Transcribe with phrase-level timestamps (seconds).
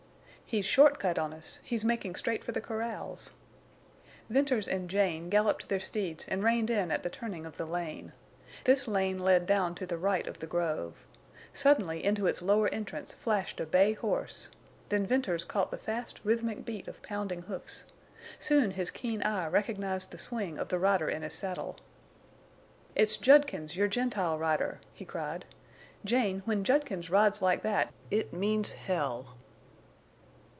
[0.53, 3.31] "He's short cut on us—he's making straight for the corrals."
[4.29, 8.11] Venters and Jane galloped their steeds and reined in at the turning of the lane.
[8.65, 11.05] This lane led down to the right of the grove.
[11.53, 14.49] Suddenly into its lower entrance flashed a bay horse.
[14.89, 17.85] Then Venters caught the fast rhythmic beat of pounding hoofs.
[18.37, 21.77] Soon his keen eye recognized the swing of the rider in his saddle.
[22.93, 25.45] "It's Judkins, your Gentile rider!" he cried.
[26.03, 29.37] "Jane, when Judkins rides like that it means hell!"